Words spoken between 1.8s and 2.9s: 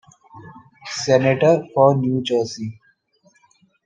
New Jersey.